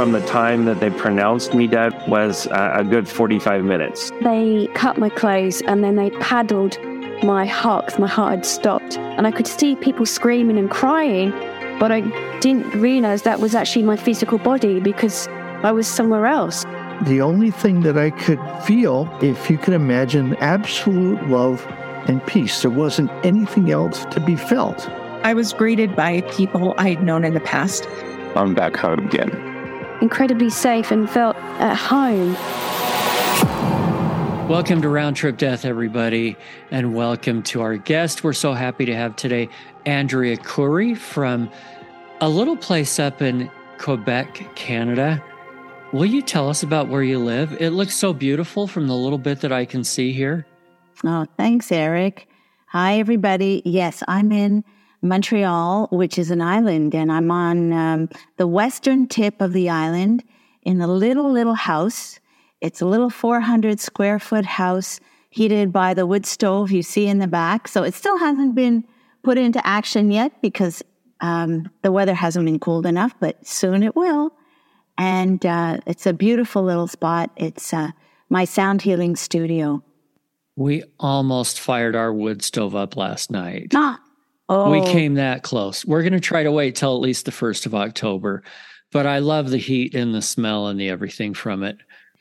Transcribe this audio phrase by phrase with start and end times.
[0.00, 4.10] from the time that they pronounced me dead was uh, a good 45 minutes.
[4.22, 6.78] They cut my clothes and then they paddled
[7.22, 7.98] my heart.
[7.98, 8.96] My heart had stopped.
[8.96, 11.32] And I could see people screaming and crying,
[11.78, 12.00] but I
[12.38, 15.28] didn't realize that was actually my physical body because
[15.62, 16.64] I was somewhere else.
[17.02, 21.66] The only thing that I could feel, if you can imagine, absolute love
[22.06, 22.62] and peace.
[22.62, 24.88] There wasn't anything else to be felt.
[25.24, 27.86] I was greeted by people I had known in the past.
[28.34, 29.49] I'm back home again.
[30.00, 32.34] Incredibly safe and felt at home.
[34.48, 36.36] Welcome to Round Trip Death, everybody,
[36.70, 38.24] and welcome to our guest.
[38.24, 39.50] We're so happy to have today
[39.84, 41.50] Andrea Courey from
[42.22, 45.22] a little place up in Quebec, Canada.
[45.92, 47.52] Will you tell us about where you live?
[47.60, 50.46] It looks so beautiful from the little bit that I can see here.
[51.04, 52.26] Oh, thanks, Eric.
[52.68, 53.60] Hi, everybody.
[53.66, 54.64] Yes, I'm in
[55.02, 60.22] Montreal, which is an island, and I'm on um, the western tip of the island
[60.62, 62.20] in a little, little house.
[62.60, 67.18] It's a little 400 square foot house heated by the wood stove you see in
[67.18, 67.68] the back.
[67.68, 68.84] So it still hasn't been
[69.22, 70.82] put into action yet because
[71.20, 74.32] um, the weather hasn't been cold enough, but soon it will.
[74.98, 77.30] And uh, it's a beautiful little spot.
[77.36, 77.90] It's uh,
[78.28, 79.82] my sound healing studio.
[80.56, 83.72] We almost fired our wood stove up last night.
[83.74, 83.98] Ah,
[84.50, 84.70] oh.
[84.70, 85.86] We came that close.
[85.86, 88.42] We're going to try to wait till at least the 1st of October.
[88.92, 91.78] But I love the heat and the smell and the everything from it.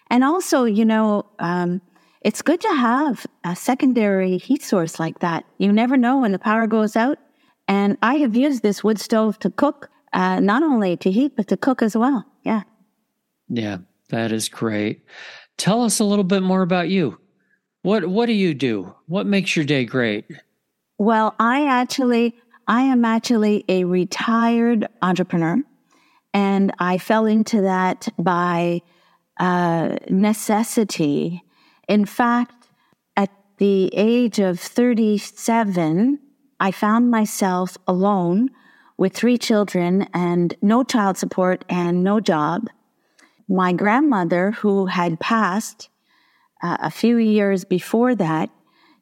[0.09, 1.81] And also, you know, um,
[2.21, 5.45] it's good to have a secondary heat source like that.
[5.57, 7.17] You never know when the power goes out.
[7.67, 11.47] And I have used this wood stove to cook, uh, not only to heat, but
[11.47, 12.25] to cook as well.
[12.43, 12.63] Yeah.
[13.47, 13.77] Yeah,
[14.09, 15.03] that is great.
[15.57, 17.19] Tell us a little bit more about you.
[17.81, 18.93] What what do you do?
[19.07, 20.25] What makes your day great?
[20.99, 22.35] Well, I actually
[22.67, 25.63] I am actually a retired entrepreneur
[26.33, 28.81] and I fell into that by
[29.39, 31.41] uh, necessity.
[31.87, 32.67] In fact,
[33.15, 36.19] at the age of 37,
[36.59, 38.49] I found myself alone
[38.97, 42.67] with three children and no child support and no job.
[43.47, 45.89] My grandmother, who had passed,
[46.61, 48.49] uh, a few years before that,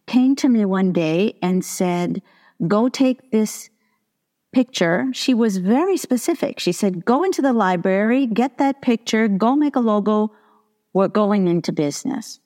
[0.07, 2.21] came to me one day and said,
[2.67, 3.69] Go take this
[4.51, 5.07] picture.
[5.13, 6.59] She was very specific.
[6.59, 10.33] She said, Go into the library, get that picture, go make a logo.
[10.93, 12.39] We're going into business.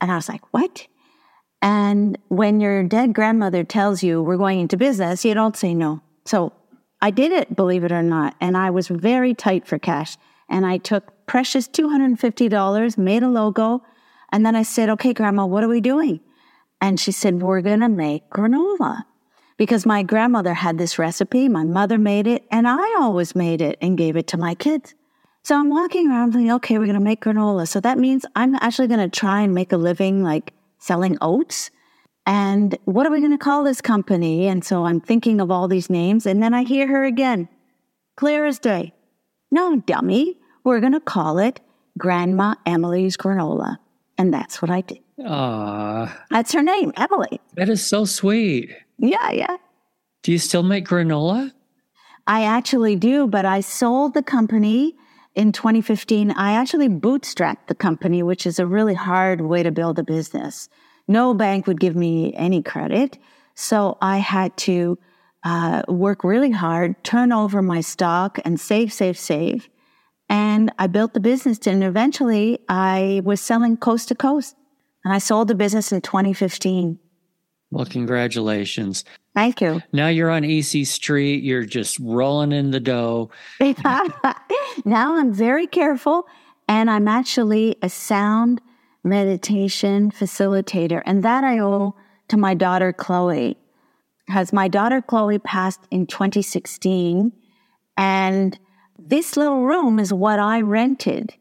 [0.00, 0.86] And I was like, What?
[1.62, 6.02] And when your dead grandmother tells you we're going into business, you don't say no.
[6.26, 6.52] So
[7.00, 8.36] I did it, believe it or not.
[8.40, 10.16] And I was very tight for cash.
[10.48, 13.82] And I took precious $250, made a logo,
[14.30, 16.20] and then I said, okay, grandma, what are we doing?
[16.80, 19.04] And she said, we're going to make granola
[19.56, 21.48] because my grandmother had this recipe.
[21.48, 24.94] My mother made it and I always made it and gave it to my kids.
[25.42, 27.68] So I'm walking around thinking, okay, we're going to make granola.
[27.68, 31.70] So that means I'm actually going to try and make a living like selling oats.
[32.26, 34.48] And what are we going to call this company?
[34.48, 36.26] And so I'm thinking of all these names.
[36.26, 37.48] And then I hear her again,
[38.16, 38.92] clear as day.
[39.52, 40.36] No, dummy.
[40.64, 41.60] We're going to call it
[41.96, 43.78] Grandma Emily's Granola.
[44.18, 45.05] And that's what I did.
[45.24, 47.40] Ah, That's her name, Emily.
[47.54, 48.70] that is so sweet.
[48.98, 49.56] Yeah, yeah.
[50.22, 51.52] Do you still make granola?
[52.26, 54.94] I actually do, but I sold the company
[55.34, 56.32] in 2015.
[56.32, 60.68] I actually bootstrapped the company, which is a really hard way to build a business.
[61.08, 63.18] No bank would give me any credit.
[63.54, 64.98] So I had to
[65.44, 69.68] uh, work really hard, turn over my stock, and save, save, save.
[70.28, 74.56] And I built the business, and eventually I was selling coast to coast.
[75.06, 76.98] And I sold the business in 2015.
[77.70, 79.04] Well, congratulations.
[79.36, 79.80] Thank you.
[79.92, 81.44] Now you're on Easy Street.
[81.44, 83.30] You're just rolling in the dough.
[83.60, 86.26] now I'm very careful,
[86.66, 88.60] and I'm actually a sound
[89.04, 91.02] meditation facilitator.
[91.06, 91.94] And that I owe
[92.26, 93.56] to my daughter, Chloe.
[94.26, 97.30] Because my daughter, Chloe, passed in 2016.
[97.96, 98.58] And
[98.98, 101.32] this little room is what I rented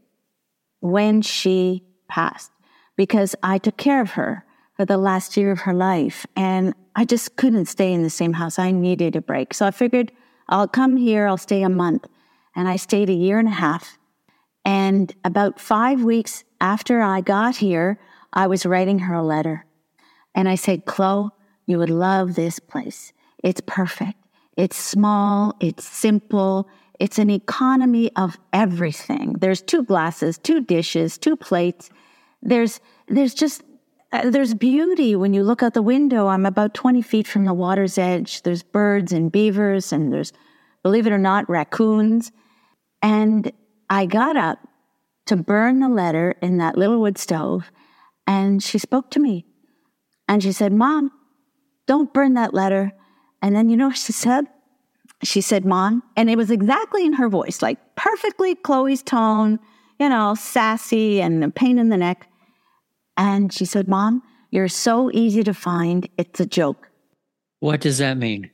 [0.82, 2.52] when she passed
[2.96, 4.46] because I took care of her
[4.76, 6.26] for the last year of her life.
[6.36, 8.60] And I just couldn't stay in the same house.
[8.60, 9.54] I needed a break.
[9.54, 10.12] So I figured
[10.50, 12.08] I'll come here, I'll stay a month.
[12.56, 13.98] And I stayed a year and a half.
[14.64, 18.00] And about five weeks after I got here,
[18.34, 19.66] I was writing her a letter.
[20.34, 21.30] And I said, Chloe,
[21.66, 23.14] you would love this place.
[23.44, 24.18] It's perfect.
[24.58, 25.56] It's small.
[25.60, 26.68] It's simple.
[27.00, 29.34] It's an economy of everything.
[29.40, 31.90] There's two glasses, two dishes, two plates.
[32.46, 33.64] There's, there's just,
[34.14, 36.28] uh, there's beauty when you look out the window.
[36.28, 38.44] I'm about 20 feet from the water's edge.
[38.44, 40.32] There's birds and beavers and there's,
[40.84, 42.32] believe it or not, raccoons.
[43.02, 43.52] And
[43.90, 44.60] I got up
[45.26, 47.72] to burn the letter in that little wood stove,
[48.28, 49.46] and she spoke to me.
[50.28, 51.12] And she said, Mom,
[51.88, 52.94] don't burn that letter.
[53.42, 54.46] And then you know what she said?
[55.24, 59.60] She said, Mom, and it was exactly in her voice, like perfectly Chloe's tone,
[60.00, 62.28] you know, sassy and a pain in the neck.
[63.18, 64.22] And she said, Mom,
[64.52, 66.08] you're so easy to find.
[66.18, 66.90] It's a joke.
[67.60, 68.52] What does that mean?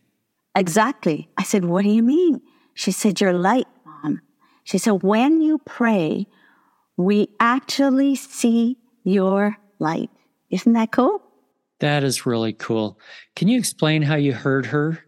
[0.55, 1.29] Exactly.
[1.37, 2.41] I said, What do you mean?
[2.73, 4.21] She said, You're light, Mom.
[4.63, 6.27] She said, When you pray,
[6.97, 10.09] we actually see your light.
[10.49, 11.21] Isn't that cool?
[11.79, 12.99] That is really cool.
[13.35, 14.99] Can you explain how you heard her?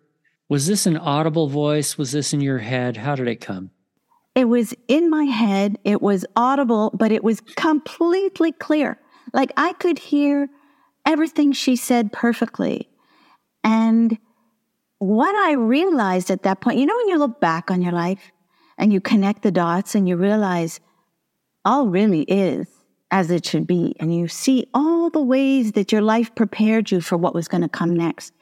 [0.50, 1.98] Was this an audible voice?
[1.98, 2.98] Was this in your head?
[2.98, 3.72] How did it come?
[4.36, 5.78] It was in my head.
[5.84, 9.00] It was audible, but it was completely clear.
[9.32, 10.50] Like I could hear
[11.06, 12.90] everything she said perfectly.
[13.64, 14.18] And
[15.00, 18.32] what I realized at that point, you know, when you look back on your life
[18.78, 20.80] and you connect the dots and you realize
[21.66, 22.68] all really is
[23.12, 23.96] as it should be.
[24.00, 27.62] And you see all the ways that your life prepared you for what was going
[27.62, 28.34] to come next.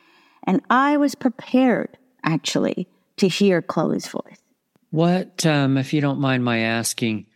[0.45, 2.87] And I was prepared actually
[3.17, 4.41] to hear Chloe's voice.
[4.89, 7.27] What, um, if you don't mind my asking,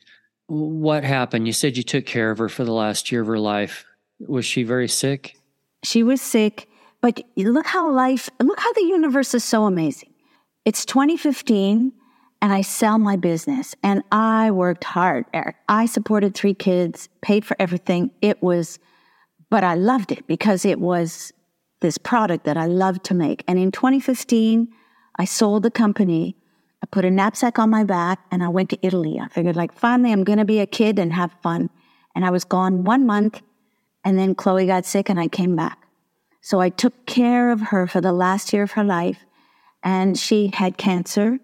[0.48, 1.48] what happened?
[1.48, 3.86] You said you took care of her for the last year of her life.
[4.20, 5.36] Was she very sick?
[5.84, 6.68] She was sick,
[7.02, 10.14] but look how life, look how the universe is so amazing.
[10.66, 11.92] It's 2015
[12.42, 15.56] and I sell my business and I worked hard, Eric.
[15.68, 18.12] I supported three kids, paid for everything.
[18.22, 18.80] It was,
[19.50, 21.32] but I loved it because it was
[21.82, 23.44] this product that I loved to make.
[23.48, 24.68] And in 2015,
[25.18, 26.36] I sold the company.
[26.86, 29.20] I put a knapsack on my back and I went to Italy.
[29.20, 31.72] I figured, like, finally, I'm going to be a kid and have fun.
[32.14, 33.42] And I was gone one month.
[34.04, 35.80] And then Chloe got sick and I came back.
[36.42, 39.26] So I took care of her for the last year of her life.
[39.82, 41.40] And she had cancer.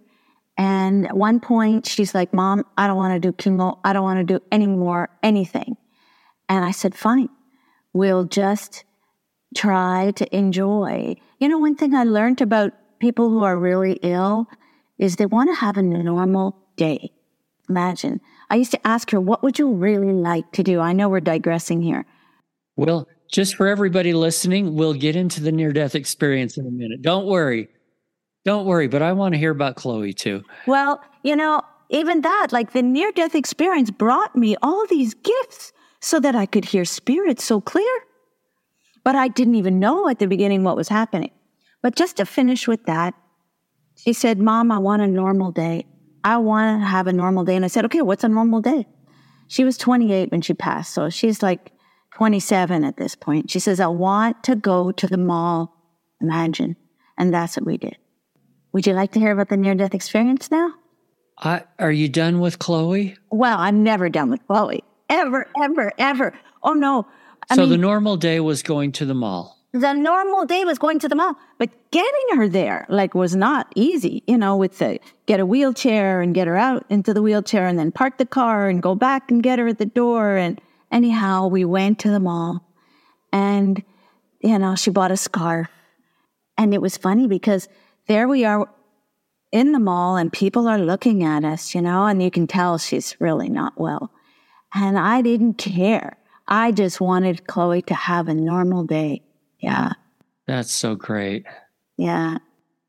[0.60, 3.80] And at one point, she's like, Mom, I don't want to do chemo.
[3.84, 5.76] I don't want to do any more, anything.
[6.50, 7.30] And I said, Fine,
[7.94, 8.84] we'll just
[9.58, 11.16] try to enjoy.
[11.40, 14.48] You know, one thing I learned about people who are really ill
[14.98, 17.12] is they want to have a normal day.
[17.70, 18.20] Imagine.
[18.50, 20.80] I used to ask her, What would you really like to do?
[20.80, 22.06] I know we're digressing here.
[22.76, 27.02] Well, just for everybody listening, we'll get into the near death experience in a minute.
[27.02, 27.70] Don't worry.
[28.44, 30.44] Don't worry, but I want to hear about Chloe too.
[30.68, 35.72] Well, you know, even that, like the near death experience brought me all these gifts
[36.02, 38.00] so that I could hear spirits so clear.
[39.04, 41.32] But I didn't even know at the beginning what was happening.
[41.82, 43.14] But just to finish with that,
[44.03, 45.86] she said, Mom, I want a normal day.
[46.24, 47.56] I want to have a normal day.
[47.56, 48.88] And I said, Okay, what's a normal day?
[49.48, 50.94] She was 28 when she passed.
[50.94, 51.71] So she's like
[52.15, 53.51] 27 at this point.
[53.51, 55.75] She says, I want to go to the mall.
[56.19, 56.77] Imagine.
[57.18, 57.98] And that's what we did.
[58.74, 60.74] Would you like to hear about the near death experience now?
[61.38, 63.18] I, are you done with Chloe?
[63.30, 64.83] Well, I'm never done with Chloe.
[65.09, 66.33] Ever, ever, ever.
[66.63, 67.06] Oh, no.
[67.50, 69.61] I so mean, the normal day was going to the mall.
[69.73, 73.71] The normal day was going to the mall, but getting her there like was not
[73.73, 77.68] easy, you know, with the get a wheelchair and get her out into the wheelchair
[77.68, 80.35] and then park the car and go back and get her at the door.
[80.35, 80.59] And
[80.91, 82.68] anyhow, we went to the mall
[83.31, 83.81] and,
[84.41, 85.69] you know, she bought a scarf.
[86.57, 87.69] And it was funny because
[88.07, 88.69] there we are
[89.53, 92.78] in the mall and people are looking at us, you know, and you can tell
[92.78, 94.11] she's really not well.
[94.73, 96.18] And I didn't care.
[96.45, 99.21] I just wanted Chloe to have a normal day.
[99.61, 99.94] Yeah.
[100.47, 101.45] That's so great.
[101.97, 102.39] Yeah.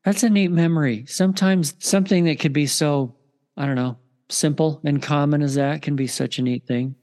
[0.03, 1.05] That's a neat memory.
[1.07, 3.15] Sometimes something that could be so,
[3.55, 3.97] I don't know,
[4.29, 6.95] simple and common as that can be such a neat thing.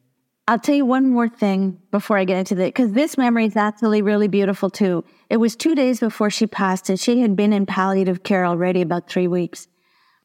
[0.49, 3.57] I'll tell you one more thing before I get into this, because this memory is
[3.57, 5.05] actually really beautiful too.
[5.29, 8.83] It was two days before she passed, and she had been in palliative care already
[8.83, 9.69] about three weeks.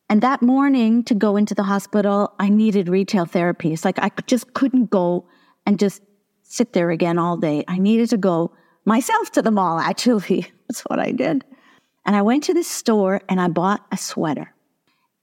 [0.09, 3.71] And that morning to go into the hospital, I needed retail therapy.
[3.71, 5.27] It's like I just couldn't go
[5.67, 6.01] and just
[6.41, 7.63] sit there again all day.
[7.67, 8.51] I needed to go
[8.85, 10.47] myself to the mall, actually.
[10.67, 11.43] That's what I did.
[12.05, 14.53] And I went to this store and I bought a sweater.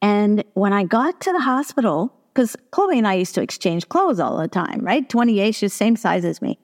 [0.01, 4.19] And when I got to the hospital, because Chloe and I used to exchange clothes
[4.19, 5.09] all the time, right?
[5.09, 6.59] 28, she's the same size as me.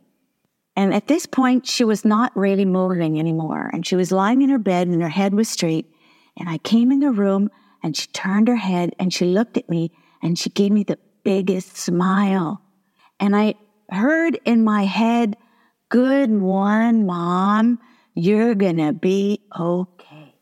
[0.74, 3.70] And at this point, she was not really moving anymore.
[3.72, 5.86] And she was lying in her bed and her head was straight.
[6.36, 7.50] And I came in the room
[7.82, 10.98] and she turned her head and she looked at me and she gave me the
[11.24, 12.62] biggest smile.
[13.20, 13.54] And I
[13.90, 15.36] heard in my head,
[15.88, 17.78] Good one, mom.
[18.14, 20.34] You're going to be okay.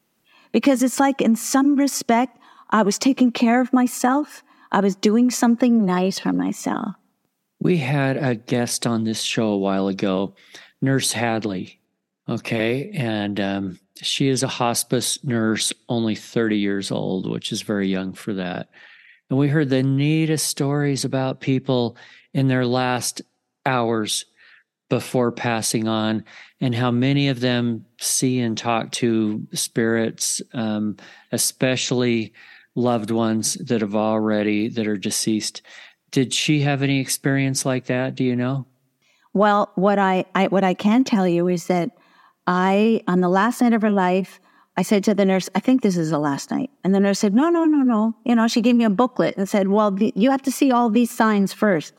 [0.53, 2.38] Because it's like, in some respect,
[2.71, 6.97] I was taking care of myself I was doing something nice for myself.
[7.61, 10.35] We had a guest on this show a while ago,
[10.83, 11.81] Nurse Hadley.
[12.29, 12.91] Okay.
[12.93, 18.12] And um, she is a hospice nurse, only 30 years old, which is very young
[18.12, 18.69] for that.
[19.31, 21.97] And we heard the neatest stories about people
[22.35, 23.23] in their last
[23.65, 24.25] hours
[24.88, 26.25] before passing on
[26.61, 30.97] and how many of them see and talk to spirits, um,
[31.33, 32.33] especially
[32.75, 35.62] loved ones that have already that are deceased.
[36.11, 38.14] Did she have any experience like that?
[38.14, 38.66] Do you know?
[39.33, 41.90] Well, what I, I what I can tell you is that
[42.47, 44.40] I on the last night of her life,
[44.76, 46.71] I said to the nurse, I think this is the last night.
[46.85, 48.14] And the nurse said, No, no, no, no.
[48.25, 50.90] You know, she gave me a booklet and said, Well, you have to see all
[50.90, 51.95] these signs first.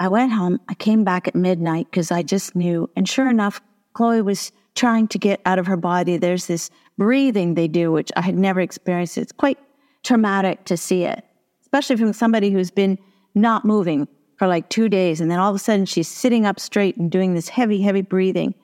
[0.00, 0.58] I went home.
[0.68, 2.88] I came back at midnight because I just knew.
[2.96, 3.60] And sure enough,
[3.92, 6.16] Chloe was trying to get out of her body.
[6.16, 9.18] There's this breathing they do, which I had never experienced.
[9.18, 9.58] It's quite
[10.02, 11.22] traumatic to see it,
[11.60, 12.98] especially from somebody who's been
[13.34, 15.20] not moving for like two days.
[15.20, 18.00] And then all of a sudden she's sitting up straight and doing this heavy, heavy
[18.00, 18.54] breathing.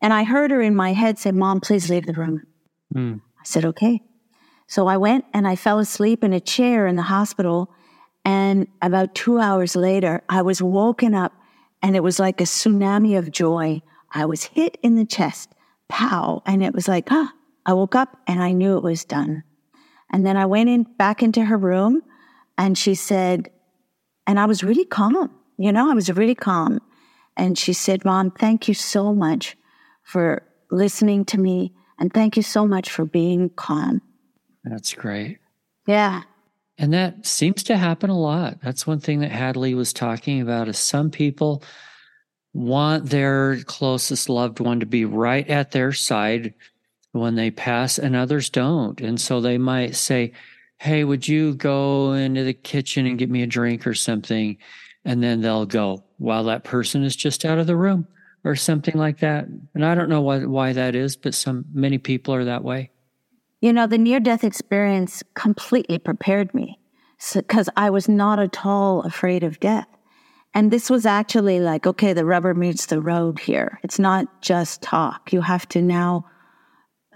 [0.00, 2.44] And I heard her in my head say, Mom, please leave the room.
[2.94, 3.20] Mm.
[3.20, 4.00] I said, okay.
[4.68, 7.72] So I went and I fell asleep in a chair in the hospital.
[8.28, 11.32] And about two hours later, I was woken up
[11.80, 13.80] and it was like a tsunami of joy.
[14.12, 15.54] I was hit in the chest,
[15.88, 16.42] pow.
[16.44, 17.32] And it was like, ah,
[17.64, 19.44] I woke up and I knew it was done.
[20.12, 22.02] And then I went in back into her room
[22.58, 23.48] and she said,
[24.26, 25.30] and I was really calm.
[25.56, 26.80] You know, I was really calm.
[27.34, 29.56] And she said, Mom, thank you so much
[30.02, 31.72] for listening to me.
[31.98, 34.02] And thank you so much for being calm.
[34.64, 35.38] That's great.
[35.86, 36.24] Yeah.
[36.78, 38.58] And that seems to happen a lot.
[38.62, 41.62] That's one thing that Hadley was talking about is some people
[42.54, 46.54] want their closest loved one to be right at their side
[47.12, 49.00] when they pass and others don't.
[49.00, 50.32] And so they might say,
[50.78, 54.56] hey, would you go into the kitchen and get me a drink or something?
[55.04, 58.06] And then they'll go while that person is just out of the room
[58.44, 59.46] or something like that.
[59.74, 62.90] And I don't know why, why that is, but some many people are that way.
[63.60, 66.78] You know, the near death experience completely prepared me
[67.34, 69.88] because so, I was not at all afraid of death.
[70.54, 73.80] And this was actually like, okay, the rubber meets the road here.
[73.82, 75.32] It's not just talk.
[75.32, 76.24] You have to now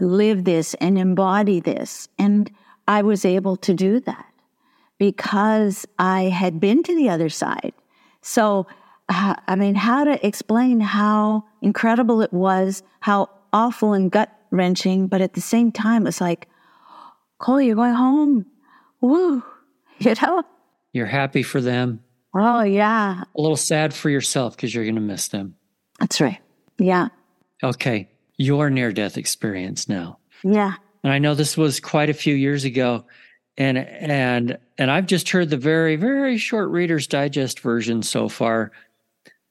[0.01, 2.09] live this and embody this.
[2.19, 2.51] And
[2.89, 4.27] I was able to do that
[4.99, 7.73] because I had been to the other side.
[8.21, 8.67] So,
[9.09, 15.09] uh, I mean, how to explain how incredible it was, how awful and gut wrenching,
[15.09, 16.49] but at the same time, it's like,
[17.39, 18.47] Cole, you're going home.
[19.01, 19.43] Woo,
[19.99, 20.45] you know?
[20.93, 22.01] You're happy for them.
[22.35, 23.25] Oh, yeah.
[23.37, 25.57] A little sad for yourself because you're going to miss them.
[25.99, 26.39] That's right.
[26.79, 27.09] Yeah.
[27.63, 28.09] Okay.
[28.37, 30.19] Your near death experience now.
[30.43, 30.75] Yeah.
[31.05, 33.05] And I know this was quite a few years ago.
[33.59, 38.73] And and and I've just heard the very, very short Reader's Digest version so far.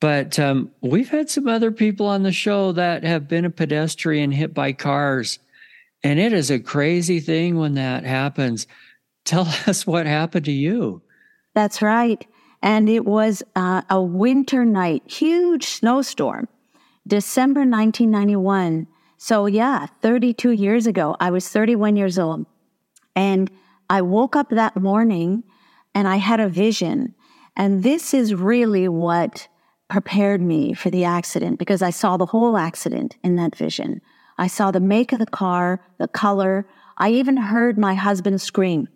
[0.02, 4.32] But um, we've had some other people on the show that have been a pedestrian
[4.32, 5.38] hit by cars.
[6.04, 8.66] And it is a crazy thing when that happens.
[9.24, 11.04] Tell us what happened to you.
[11.54, 12.26] That's right.
[12.64, 16.48] And it was uh, a winter night, huge snowstorm,
[17.08, 18.88] December 1991.
[19.18, 22.48] So, yeah, 32 years ago, I was 31 years old.
[23.16, 23.52] And
[23.88, 25.44] I woke up that morning
[25.94, 27.14] and I had a vision.
[27.56, 29.48] And this is really what
[29.92, 34.00] prepared me for the accident because I saw the whole accident in that vision.
[34.38, 36.66] I saw the make of the car, the color.
[36.98, 38.88] I even heard my husband scream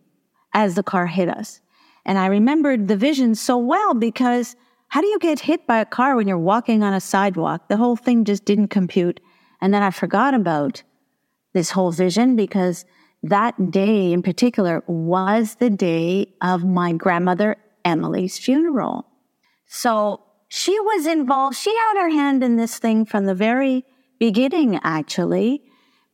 [0.54, 1.60] as the car hit us.
[2.06, 4.56] And I remembered the vision so well because
[4.88, 7.68] how do you get hit by a car when you're walking on a sidewalk?
[7.68, 9.20] The whole thing just didn't compute.
[9.60, 10.82] And then I forgot about
[11.52, 12.86] this whole vision because
[13.22, 19.06] that day in particular was the day of my grandmother Emily's funeral.
[19.68, 21.58] So she was involved.
[21.58, 23.86] She had her hand in this thing from the very
[24.20, 25.64] beginning, actually,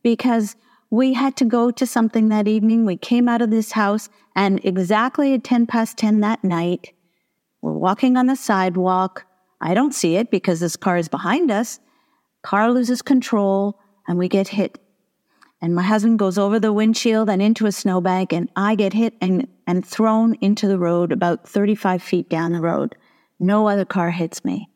[0.02, 0.56] because
[0.90, 2.84] we had to go to something that evening.
[2.84, 6.92] We came out of this house and exactly at 10 past 10 that night,
[7.60, 9.24] we're walking on the sidewalk.
[9.60, 11.78] I don't see it because this car is behind us.
[12.42, 14.78] Car loses control and we get hit.
[15.60, 19.14] And my husband goes over the windshield and into a snowbank, and I get hit
[19.20, 22.96] and, and thrown into the road about 35 feet down the road.
[23.42, 24.68] No other car hits me.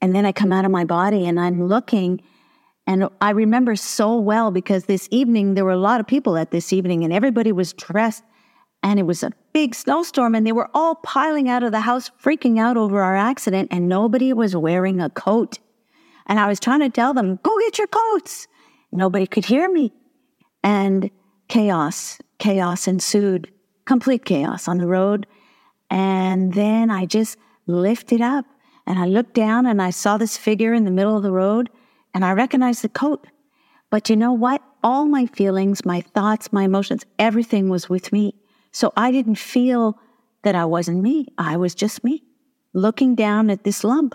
[0.00, 2.20] And then I come out of my body and I'm looking.
[2.86, 6.50] And I remember so well because this evening, there were a lot of people at
[6.50, 8.24] this evening, and everybody was dressed.
[8.82, 12.10] And it was a big snowstorm, and they were all piling out of the house,
[12.22, 15.58] freaking out over our accident, and nobody was wearing a coat.
[16.26, 18.46] And I was trying to tell them, go get your coats.
[18.92, 19.92] Nobody could hear me.
[20.62, 21.10] And
[21.48, 23.50] chaos, chaos ensued,
[23.86, 25.26] complete chaos on the road.
[25.88, 28.44] And then I just lifted up
[28.86, 31.70] and I looked down and I saw this figure in the middle of the road
[32.12, 33.26] and I recognized the coat.
[33.90, 34.62] But you know what?
[34.82, 38.34] All my feelings, my thoughts, my emotions, everything was with me.
[38.72, 39.98] So I didn't feel
[40.42, 41.28] that I wasn't me.
[41.38, 42.22] I was just me
[42.72, 44.14] looking down at this lump.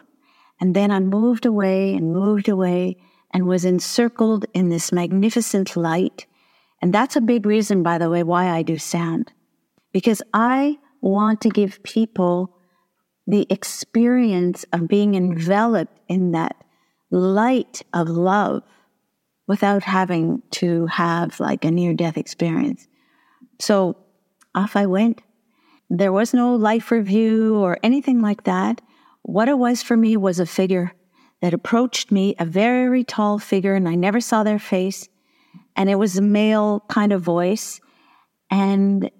[0.59, 2.97] And then I moved away and moved away
[3.33, 6.25] and was encircled in this magnificent light.
[6.81, 9.31] And that's a big reason, by the way, why I do sound.
[9.91, 12.55] Because I want to give people
[13.29, 16.55] the experience of being enveloped in that
[17.11, 18.63] light of love
[19.47, 22.87] without having to have like a near death experience.
[23.59, 23.95] So
[24.55, 25.21] off I went.
[25.91, 28.81] There was no life review or anything like that.
[29.21, 30.91] What it was for me was a figure
[31.43, 35.07] that approached me, a very tall figure, and I never saw their face.
[35.75, 37.79] And it was a male kind of voice.
[38.49, 39.11] And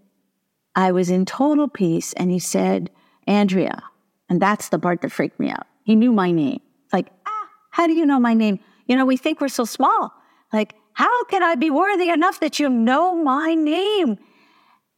[0.75, 2.13] I was in total peace.
[2.13, 2.89] And he said,
[3.28, 3.84] Andrea.
[4.29, 5.65] And that's the part that freaked me out.
[5.83, 6.62] He knew my name.
[6.93, 8.59] Like, ah, how do you know my name?
[8.88, 10.13] You know, we think we're so small.
[10.53, 14.17] Like, how can I be worthy enough that you know my name?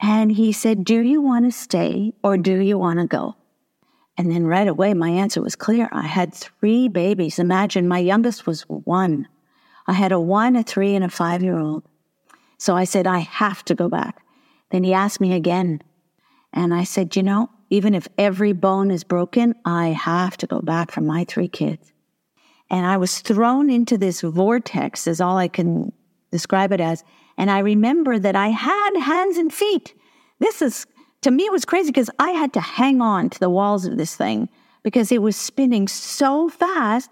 [0.02, 3.36] And he said, Do you want to stay or do you want to go?
[4.18, 5.90] And then right away, my answer was clear.
[5.92, 7.40] I had three babies.
[7.40, 9.28] Imagine my youngest was one.
[9.88, 11.84] I had a one, a three, and a five year old.
[12.58, 14.24] So I said, I have to go back.
[14.72, 15.82] Then he asked me again.
[16.54, 20.60] And I said, You know, even if every bone is broken, I have to go
[20.60, 21.94] back for my three kids.
[22.70, 25.94] And I was thrown into this vortex, is all I can
[26.32, 27.04] describe it as.
[27.38, 29.96] And I remember that I had hands and feet.
[30.40, 30.86] This is,
[31.22, 33.98] to me, it was crazy because I had to hang on to the walls of
[33.98, 34.50] this thing
[34.84, 37.10] because it was spinning so fast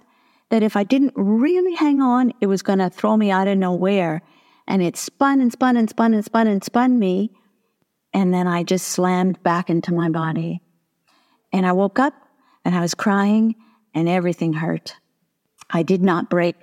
[0.49, 3.57] that if I didn't really hang on, it was going to throw me out of
[3.57, 4.21] nowhere.
[4.67, 7.31] And it spun and spun and spun and spun and spun me.
[8.13, 10.61] And then I just slammed back into my body.
[11.53, 12.13] And I woke up
[12.65, 13.55] and I was crying
[13.93, 14.95] and everything hurt.
[15.69, 16.55] I did not break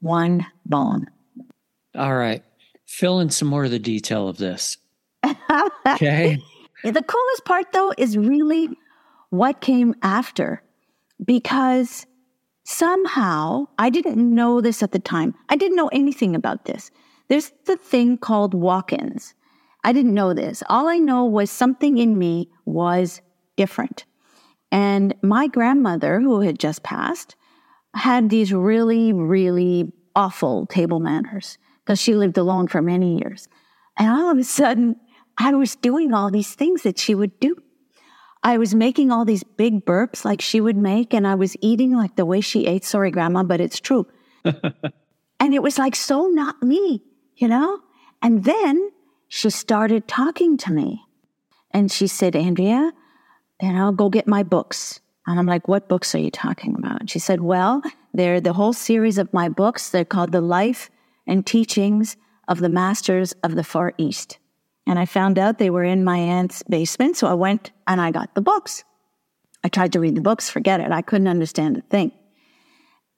[0.00, 1.06] one bone.
[1.94, 2.42] All right
[2.92, 4.76] fill in some more of the detail of this.
[5.86, 6.38] Okay.
[6.84, 8.68] the coolest part, though, is really
[9.30, 10.62] what came after
[11.24, 12.06] because
[12.64, 15.34] somehow I didn't know this at the time.
[15.48, 16.90] I didn't know anything about this.
[17.28, 19.34] There's the thing called walk ins.
[19.84, 20.62] I didn't know this.
[20.68, 23.20] All I know was something in me was
[23.56, 24.04] different.
[24.70, 27.36] And my grandmother, who had just passed,
[27.94, 33.48] had these really, really awful table manners because she lived alone for many years.
[33.98, 34.96] And all of a sudden,
[35.36, 37.56] I was doing all these things that she would do.
[38.42, 41.94] I was making all these big burps like she would make, and I was eating
[41.94, 42.84] like the way she ate.
[42.84, 44.06] Sorry, Grandma, but it's true.
[44.44, 47.02] and it was like so not me,
[47.36, 47.78] you know?
[48.20, 48.90] And then
[49.34, 51.02] she started talking to me.
[51.70, 52.92] And she said, Andrea,
[53.60, 55.00] then I'll go get my books.
[55.26, 57.00] And I'm like, what books are you talking about?
[57.00, 57.80] And she said, well,
[58.12, 59.88] they're the whole series of my books.
[59.88, 60.90] They're called The Life
[61.26, 64.36] and teachings of the masters of the Far East.
[64.86, 68.10] And I found out they were in my aunt's basement, so I went and I
[68.10, 68.84] got the books.
[69.64, 70.92] I tried to read the books, forget it.
[70.92, 72.12] I couldn't understand a thing.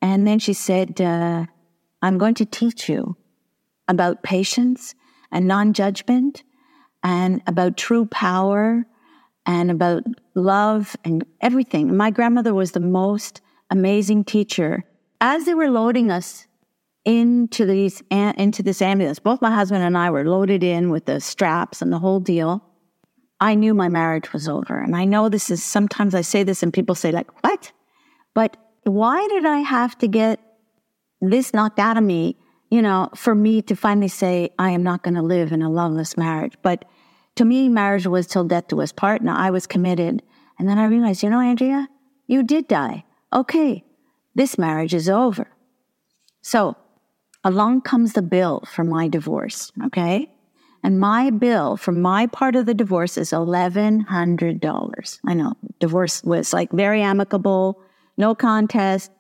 [0.01, 1.47] And then she said, uh,
[2.03, 3.17] I'm going to teach you
[3.89, 4.95] about patience
[5.31, 6.43] and non judgment
[7.03, 8.87] and about true power
[9.47, 11.97] and about love and everything.
[11.97, 14.85] My grandmother was the most amazing teacher.
[15.21, 16.47] As they were loading us
[17.05, 19.19] into these into this ambulance.
[19.19, 22.65] Both my husband and I were loaded in with the straps and the whole deal.
[23.41, 26.63] I knew my marriage was over, and I know this is sometimes I say this
[26.63, 27.73] and people say like, "What?"
[28.33, 30.41] But why did I have to get
[31.21, 32.37] this knocked out of me?
[32.75, 35.71] You know, for me to finally say I am not going to live in a
[35.71, 36.55] loveless marriage.
[36.61, 36.85] But
[37.37, 39.23] to me, marriage was till death do us part.
[39.23, 40.25] Now I was committed,
[40.59, 41.89] and then I realized, you know, Andrea,
[42.27, 43.05] you did die.
[43.33, 43.85] Okay,
[44.35, 45.47] this marriage is over.
[46.43, 46.77] So
[47.45, 50.29] along comes the bill for my divorce, okay?
[50.83, 55.19] And my bill for my part of the divorce is $1,100.
[55.25, 57.81] I know, divorce was like very amicable,
[58.17, 59.13] no contest,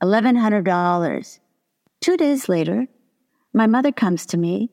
[0.00, 1.40] $1,100.
[2.04, 2.86] Two days later,
[3.54, 4.68] my mother comes to me,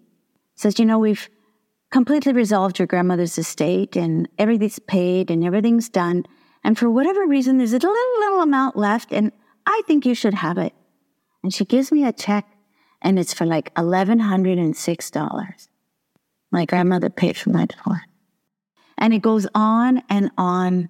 [0.55, 1.29] says, You know, we've
[1.89, 6.25] completely resolved your grandmother's estate and everything's paid and everything's done.
[6.65, 9.31] And for whatever reason, there's a little, little amount left, and
[9.65, 10.73] I think you should have it.
[11.41, 12.45] And she gives me a check
[13.01, 15.67] and it's for like $1,106.
[16.51, 18.01] My grandmother paid for my divorce.
[18.97, 20.89] And it goes on and on.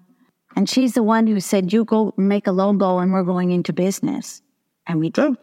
[0.55, 3.73] And she's the one who said, You go make a logo and we're going into
[3.73, 4.41] business.
[4.87, 5.37] And we did.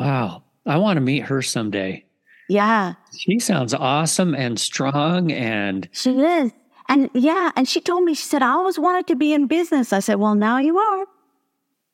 [0.00, 0.44] Wow.
[0.64, 2.06] I want to meet her someday.
[2.48, 2.94] Yeah.
[3.18, 6.52] She sounds awesome and strong and she is.
[6.88, 9.92] And yeah, and she told me, she said, I always wanted to be in business.
[9.92, 11.04] I said, Well, now you are.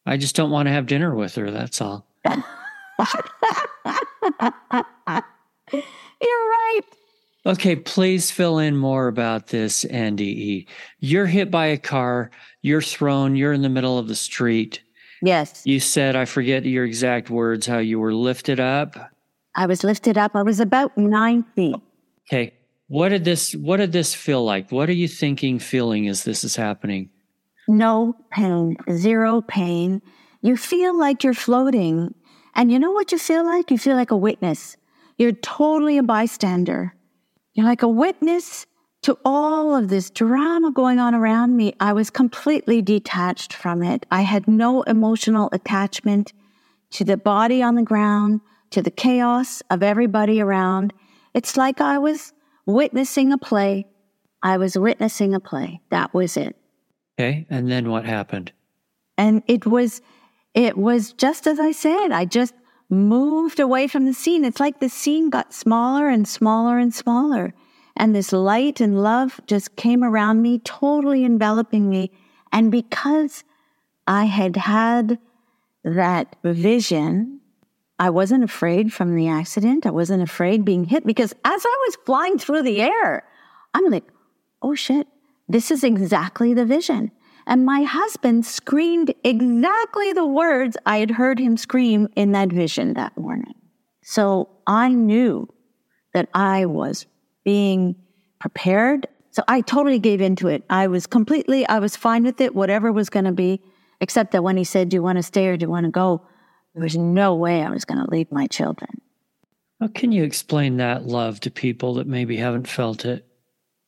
[0.06, 1.50] I just don't want to have dinner with her.
[1.50, 2.06] That's all.
[2.24, 2.44] You're
[6.22, 6.80] right.
[7.44, 10.68] Okay, please fill in more about this, Andy E.
[11.00, 12.30] You're hit by a car,
[12.62, 14.80] you're thrown, you're in the middle of the street.
[15.26, 15.62] Yes.
[15.64, 18.96] You said, I forget your exact words, how you were lifted up.
[19.56, 20.36] I was lifted up.
[20.36, 21.74] I was about nine feet.
[22.28, 22.54] Okay.
[22.88, 24.70] What did this what did this feel like?
[24.70, 27.10] What are you thinking, feeling as this is happening?
[27.66, 30.00] No pain, zero pain.
[30.42, 32.14] You feel like you're floating.
[32.54, 33.72] And you know what you feel like?
[33.72, 34.76] You feel like a witness.
[35.18, 36.94] You're totally a bystander.
[37.54, 38.66] You're like a witness
[39.06, 41.72] to all of this drama going on around me.
[41.78, 44.04] I was completely detached from it.
[44.10, 46.32] I had no emotional attachment
[46.90, 48.40] to the body on the ground,
[48.70, 50.92] to the chaos of everybody around.
[51.34, 52.32] It's like I was
[52.66, 53.86] witnessing a play.
[54.42, 55.80] I was witnessing a play.
[55.90, 56.56] That was it.
[57.16, 57.46] Okay.
[57.48, 58.50] And then what happened?
[59.16, 60.02] And it was,
[60.52, 62.54] it was just as I said, I just
[62.90, 64.44] moved away from the scene.
[64.44, 67.54] It's like the scene got smaller and smaller and smaller.
[67.96, 72.11] And this light and love just came around me, totally enveloping me.
[72.52, 73.42] And because
[74.06, 75.18] I had had
[75.85, 77.40] that vision,
[77.98, 79.87] I wasn't afraid from the accident.
[79.87, 83.24] I wasn't afraid being hit because as I was flying through the air,
[83.72, 84.04] I'm like,
[84.61, 85.06] oh shit,
[85.48, 87.11] this is exactly the vision.
[87.46, 92.94] And my husband screamed exactly the words I had heard him scream in that vision
[92.94, 93.54] that morning.
[94.02, 95.48] So I knew
[96.12, 97.06] that I was
[97.46, 97.94] being
[98.40, 99.06] prepared.
[99.30, 100.64] So I totally gave into it.
[100.68, 103.62] I was completely, I was fine with it, whatever was going to be,
[104.00, 105.92] except that when he said, Do you want to stay or do you want to
[105.92, 106.26] go?
[106.74, 109.00] There was no way I was going to leave my children.
[109.80, 113.24] How can you explain that love to people that maybe haven't felt it?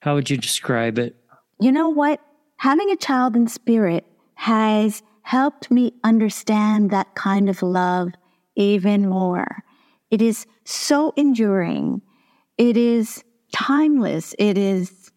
[0.00, 1.16] How would you describe it?
[1.60, 2.20] You know what?
[2.58, 8.12] Having a child in spirit has helped me understand that kind of love
[8.54, 9.64] even more.
[10.10, 12.02] It is so enduring.
[12.56, 14.34] It is timeless.
[14.38, 15.10] It is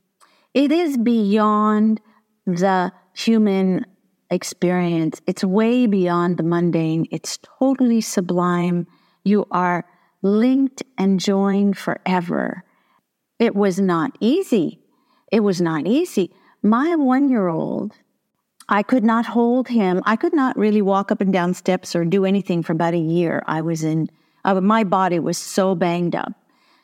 [0.54, 2.02] it is beyond
[2.46, 3.86] the human
[4.30, 5.22] experience.
[5.28, 7.08] It's way beyond the mundane.
[7.12, 8.88] It's totally sublime.
[9.24, 9.86] You are
[10.22, 12.64] linked and joined forever.
[13.40, 14.80] It was not easy.
[15.32, 16.34] It was not easy.
[16.62, 17.94] My one year old,
[18.70, 20.02] I could not hold him.
[20.06, 23.00] I could not really walk up and down steps or do anything for about a
[23.00, 23.44] year.
[23.48, 24.10] I was in,
[24.46, 26.34] uh, my body was so banged up.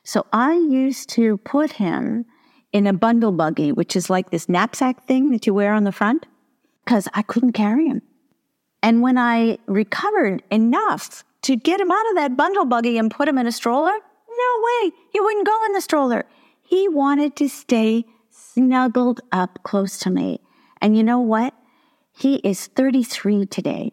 [0.08, 2.24] So I used to put him
[2.72, 5.91] in a bundle buggy, which is like this knapsack thing that you wear on the
[5.91, 6.26] front,
[6.86, 8.02] because I couldn't carry him.
[8.82, 13.28] And when I recovered enough to get him out of that bundle buggy and put
[13.28, 16.24] him in a stroller, no way, he wouldn't go in the stroller.
[16.62, 20.39] He wanted to stay snuggled up close to me.
[20.82, 21.54] And you know what?
[22.17, 23.91] He is 33 today,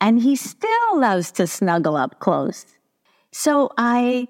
[0.00, 2.66] and he still loves to snuggle up close.
[3.32, 4.28] So I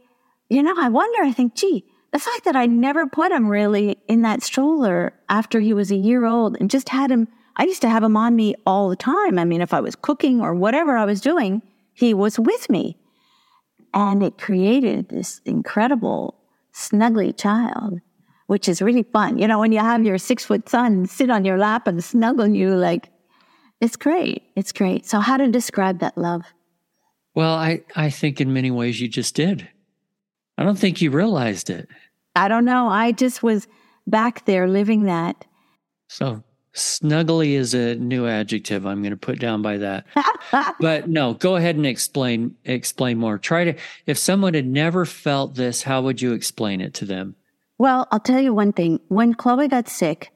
[0.50, 3.96] you know, I wonder, I think, gee, the fact that I never put him really
[4.08, 7.82] in that stroller after he was a year old and just had him, I used
[7.82, 9.38] to have him on me all the time.
[9.38, 11.62] I mean, if I was cooking or whatever I was doing,
[11.94, 12.96] he was with me.
[13.94, 16.34] And it created this incredible,
[16.74, 18.00] snuggly child,
[18.46, 19.38] which is really fun.
[19.38, 22.48] You know, when you have your six foot son sit on your lap and snuggle
[22.48, 23.08] you, like,
[23.80, 24.42] it's great.
[24.56, 25.06] It's great.
[25.06, 26.42] So, how to describe that love?
[27.34, 29.68] Well, I, I think in many ways you just did.
[30.60, 31.88] I don't think you realized it.
[32.36, 32.88] I don't know.
[32.88, 33.66] I just was
[34.06, 35.46] back there living that.
[36.08, 36.44] So
[36.74, 40.06] snuggly is a new adjective I'm going to put down by that.
[40.80, 43.38] but no, go ahead and explain explain more.
[43.38, 47.36] Try to if someone had never felt this, how would you explain it to them?
[47.78, 49.00] Well, I'll tell you one thing.
[49.08, 50.30] When Chloe got sick,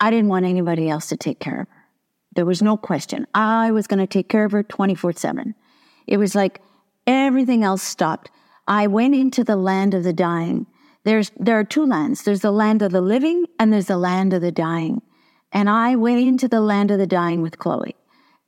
[0.00, 1.74] I didn't want anybody else to take care of her.
[2.34, 3.26] There was no question.
[3.34, 5.52] I was going to take care of her 24/7.
[6.06, 6.62] It was like
[7.06, 8.30] everything else stopped.
[8.70, 10.64] I went into the land of the dying.
[11.02, 12.22] There's, there are two lands.
[12.22, 15.02] There's the land of the living and there's the land of the dying.
[15.50, 17.96] And I went into the land of the dying with Chloe.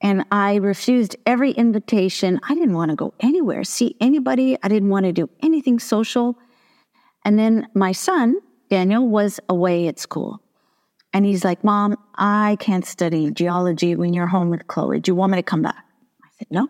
[0.01, 2.39] And I refused every invitation.
[2.49, 4.57] I didn't want to go anywhere, see anybody.
[4.63, 6.39] I didn't want to do anything social.
[7.25, 8.37] And then my son,
[8.71, 10.41] Daniel, was away at school.
[11.13, 15.01] And he's like, Mom, I can't study geology when you're home with Chloe.
[15.01, 15.85] Do you want me to come back?
[16.25, 16.69] I said, No,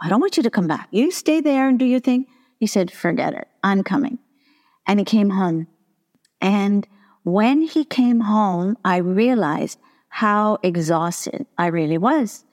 [0.00, 0.88] I don't want you to come back.
[0.90, 2.26] You stay there and do your thing.
[2.58, 3.48] He said, Forget it.
[3.62, 4.18] I'm coming.
[4.86, 5.68] And he came home.
[6.40, 6.86] And
[7.24, 12.44] when he came home, I realized how exhausted I really was.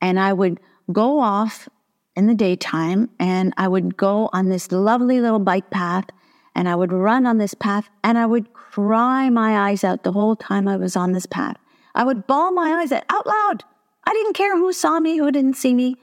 [0.00, 0.60] And I would
[0.92, 1.68] go off
[2.14, 6.06] in the daytime and I would go on this lovely little bike path
[6.54, 10.12] and I would run on this path and I would cry my eyes out the
[10.12, 11.56] whole time I was on this path.
[11.94, 13.64] I would bawl my eyes out, out loud.
[14.04, 15.96] I didn't care who saw me, who didn't see me.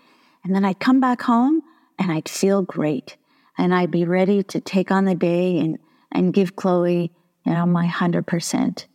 [0.44, 1.62] And then I'd come back home
[1.98, 3.18] and I'd feel great
[3.60, 5.78] and I'd be ready to take on the day and
[6.12, 7.12] and give Chloe,
[7.46, 8.86] you know, my 100%.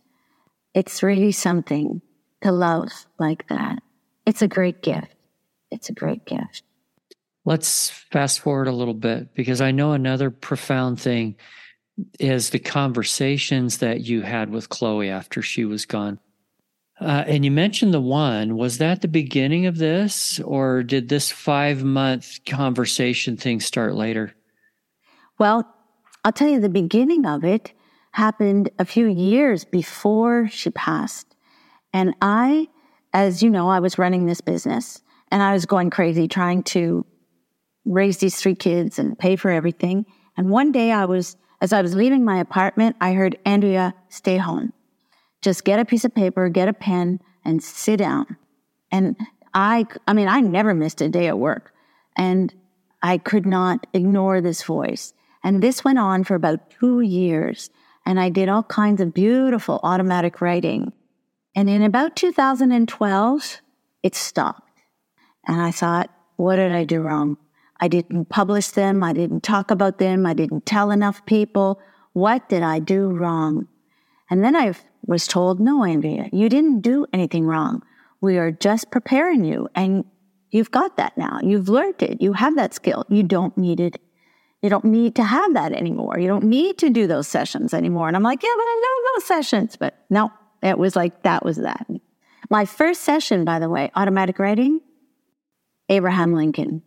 [0.73, 2.01] It's really something
[2.41, 3.81] to love like that.
[4.25, 5.15] It's a great gift.
[5.71, 6.63] It's a great gift.
[7.45, 11.37] Let's fast forward a little bit because I know another profound thing
[12.19, 16.19] is the conversations that you had with Chloe after she was gone.
[16.99, 18.57] Uh, and you mentioned the one.
[18.57, 24.33] Was that the beginning of this, or did this five month conversation thing start later?
[25.37, 25.67] Well,
[26.23, 27.73] I'll tell you, the beginning of it
[28.11, 31.35] happened a few years before she passed.
[31.93, 32.67] And I,
[33.13, 37.05] as you know, I was running this business and I was going crazy trying to
[37.85, 40.05] raise these three kids and pay for everything.
[40.37, 44.37] And one day I was, as I was leaving my apartment, I heard Andrea, stay
[44.37, 44.73] home.
[45.41, 48.37] Just get a piece of paper, get a pen, and sit down.
[48.91, 49.15] And
[49.53, 51.73] I, I mean, I never missed a day at work.
[52.17, 52.53] And
[53.03, 55.13] I could not ignore this voice.
[55.45, 57.69] And this went on for about two years.
[58.03, 60.91] And I did all kinds of beautiful automatic writing.
[61.55, 63.61] And in about 2012,
[64.01, 64.81] it stopped.
[65.47, 67.37] And I thought, what did I do wrong?
[67.79, 69.03] I didn't publish them.
[69.03, 70.25] I didn't talk about them.
[70.25, 71.79] I didn't tell enough people.
[72.13, 73.67] What did I do wrong?
[74.31, 74.73] And then I
[75.05, 77.83] was told, no, Andrea, you didn't do anything wrong.
[78.19, 80.05] We are just preparing you and
[80.49, 81.39] you've got that now.
[81.43, 82.19] You've learned it.
[82.19, 83.05] You have that skill.
[83.09, 84.01] You don't need it.
[84.65, 86.17] You don't need to have that anymore.
[86.17, 88.07] You don't need to do those sessions anymore.
[88.07, 89.75] And I'm like, yeah, but I know those sessions.
[89.75, 90.31] But no,
[90.63, 91.85] it was like, that was that.
[92.49, 94.81] My first session, by the way, automatic writing,
[95.87, 96.81] Abraham Lincoln,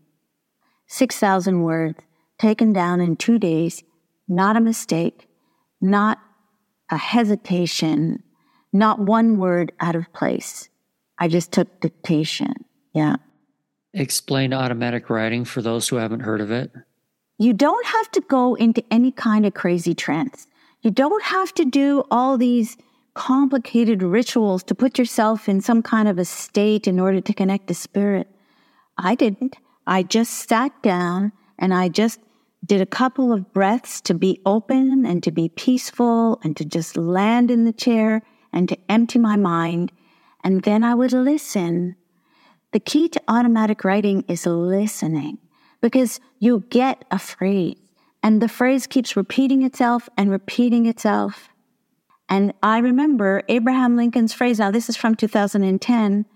[0.88, 2.00] 6,000 words
[2.36, 3.84] taken down in two days,
[4.26, 5.28] not a mistake,
[5.80, 6.18] not
[6.90, 8.24] a hesitation,
[8.72, 10.68] not one word out of place.
[11.16, 12.54] I just took dictation.
[12.92, 13.18] Yeah.
[13.94, 16.72] Explain automatic writing for those who haven't heard of it.
[17.40, 20.48] You don't have to go into any kind of crazy trance.
[20.82, 22.76] You don't have to do all these
[23.14, 27.68] complicated rituals to put yourself in some kind of a state in order to connect
[27.68, 28.26] to spirit.
[28.96, 29.56] I didn't.
[29.86, 32.18] I just sat down and I just
[32.66, 36.96] did a couple of breaths to be open and to be peaceful and to just
[36.96, 38.22] land in the chair
[38.52, 39.92] and to empty my mind.
[40.42, 41.94] And then I would listen.
[42.72, 45.38] The key to automatic writing is listening
[45.80, 47.76] because you get a phrase
[48.22, 51.48] and the phrase keeps repeating itself and repeating itself.
[52.28, 54.58] And I remember Abraham Lincoln's phrase.
[54.58, 56.26] Now, this is from 2010.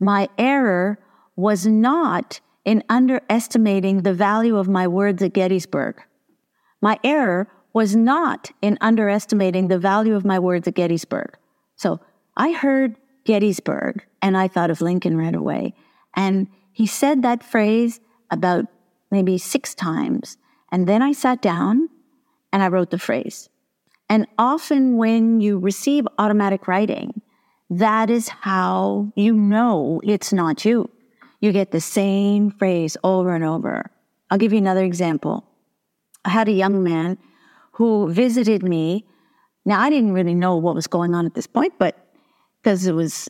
[0.00, 0.98] My error
[1.36, 6.00] was not in underestimating the value of my words at Gettysburg.
[6.80, 11.36] My error was not in underestimating the value of my words at Gettysburg.
[11.76, 12.00] So
[12.36, 15.74] I heard Gettysburg and I thought of Lincoln right away.
[16.14, 18.00] And he said that phrase
[18.32, 18.64] about
[19.12, 20.36] maybe six times.
[20.72, 21.88] And then I sat down
[22.52, 23.48] and I wrote the phrase.
[24.08, 27.22] And often when you receive automatic writing,
[27.70, 30.90] that is how you know it's not you
[31.42, 33.90] you get the same phrase over and over.
[34.30, 35.44] I'll give you another example.
[36.24, 37.18] I had a young man
[37.72, 39.04] who visited me.
[39.64, 41.98] Now, I didn't really know what was going on at this point, but
[42.62, 43.28] because it was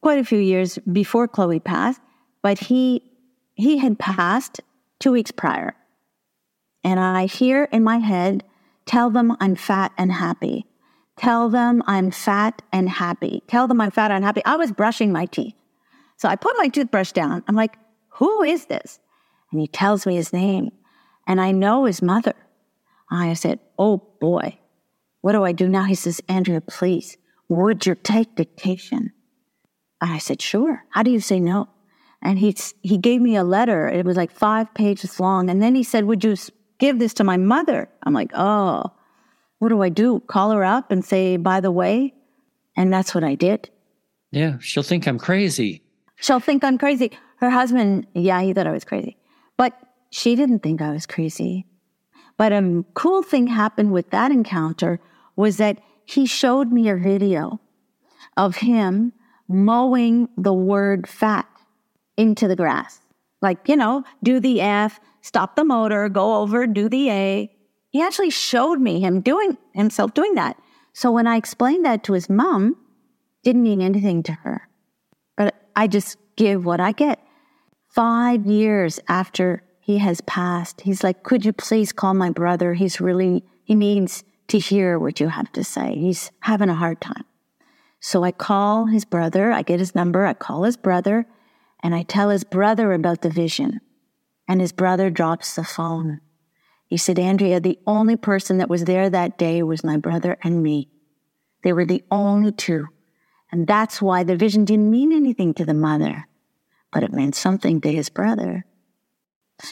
[0.00, 2.00] quite a few years before Chloe passed,
[2.42, 3.02] but he
[3.60, 4.60] he had passed
[4.98, 5.74] two weeks prior.
[6.82, 8.44] And I hear in my head,
[8.86, 10.66] tell them I'm fat and happy.
[11.16, 13.42] Tell them I'm fat and happy.
[13.46, 14.42] Tell them I'm fat and happy.
[14.44, 15.54] I was brushing my teeth.
[16.16, 17.44] So I put my toothbrush down.
[17.46, 17.76] I'm like,
[18.08, 18.98] who is this?
[19.52, 20.70] And he tells me his name.
[21.26, 22.34] And I know his mother.
[23.10, 24.58] I said, oh boy,
[25.20, 25.84] what do I do now?
[25.84, 27.16] He says, Andrea, please,
[27.48, 29.12] would you take dictation?
[30.00, 30.84] I said, sure.
[30.90, 31.68] How do you say no?
[32.22, 33.88] And he, he gave me a letter.
[33.88, 35.48] It was like five pages long.
[35.48, 36.36] And then he said, would you
[36.78, 37.88] give this to my mother?
[38.02, 38.84] I'm like, oh,
[39.58, 40.20] what do I do?
[40.20, 42.14] Call her up and say, by the way?
[42.76, 43.70] And that's what I did.
[44.32, 45.82] Yeah, she'll think I'm crazy.
[46.16, 47.10] She'll think I'm crazy.
[47.38, 49.16] Her husband, yeah, he thought I was crazy.
[49.56, 49.78] But
[50.10, 51.66] she didn't think I was crazy.
[52.36, 55.00] But a cool thing happened with that encounter
[55.36, 57.60] was that he showed me a video
[58.36, 59.12] of him
[59.48, 61.46] mowing the word fat
[62.20, 63.00] into the grass.
[63.40, 67.56] Like, you know, do the F, stop the motor, go over, do the A.
[67.88, 70.56] He actually showed me him doing himself doing that.
[70.92, 72.76] So when I explained that to his mom,
[73.42, 74.68] didn't mean anything to her.
[75.36, 77.18] But I just give what I get.
[77.88, 82.74] Five years after he has passed, he's like, Could you please call my brother?
[82.74, 85.94] He's really, he needs to hear what you have to say.
[85.96, 87.24] He's having a hard time.
[88.00, 91.26] So I call his brother, I get his number, I call his brother,
[91.82, 93.80] and I tell his brother about the vision.
[94.48, 96.20] And his brother drops the phone.
[96.86, 100.62] He said, Andrea, the only person that was there that day was my brother and
[100.62, 100.88] me.
[101.62, 102.88] They were the only two.
[103.52, 106.26] And that's why the vision didn't mean anything to the mother,
[106.92, 108.64] but it meant something to his brother.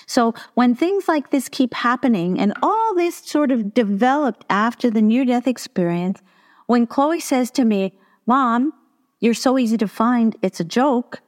[0.07, 5.03] So when things like this keep happening and all this sort of developed after the
[5.03, 6.21] near death experience,
[6.67, 8.73] when Chloe says to me, Mom,
[9.21, 11.21] you're so easy to find, it's a joke,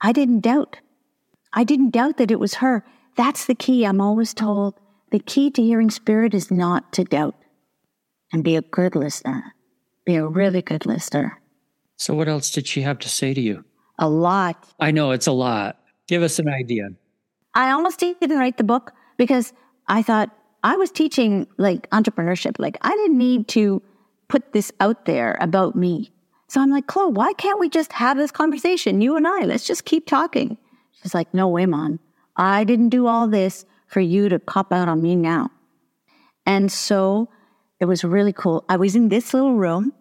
[0.00, 0.78] I didn't doubt.
[1.52, 2.84] I didn't doubt that it was her.
[3.16, 3.84] That's the key.
[3.84, 4.74] I'm always told
[5.10, 7.36] the key to hearing spirit is not to doubt
[8.32, 9.54] and be a good listener,
[10.04, 11.40] be a really good listener.
[11.96, 13.64] So, what else did she have to say to you?
[13.98, 14.72] A lot.
[14.80, 15.78] I know it's a lot.
[16.08, 16.88] Give us an idea.
[17.54, 19.52] I almost didn't write the book because
[19.86, 20.30] I thought
[20.64, 22.56] I was teaching like entrepreneurship.
[22.58, 23.80] Like I didn't need to
[24.28, 26.10] put this out there about me.
[26.48, 29.00] So I'm like, Chloe, why can't we just have this conversation?
[29.00, 30.58] You and I, let's just keep talking.
[30.92, 32.00] She's like, no way, Mom.
[32.36, 35.50] I didn't do all this for you to cop out on me now.
[36.46, 37.28] And so
[37.80, 38.64] it was really cool.
[38.68, 39.92] I was in this little room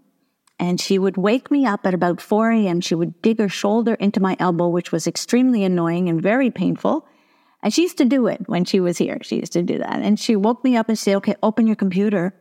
[0.60, 2.82] and she would wake me up at about 4 a.m.
[2.82, 7.08] She would dig her shoulder into my elbow, which was extremely annoying and very painful.
[7.62, 9.18] And she used to do it when she was here.
[9.22, 10.02] She used to do that.
[10.02, 12.34] And she woke me up and said, okay, open your computer.